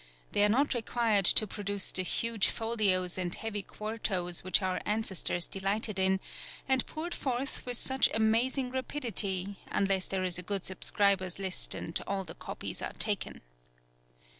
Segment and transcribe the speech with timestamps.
[0.31, 5.45] They are not required to produce the huge folios and heavy quartos which our ancestors
[5.47, 6.19] delighted in,
[6.67, 12.01] and poured forth with such amazing rapidity, unless there is a good subscribers' list and
[12.07, 13.41] all the copies are taken.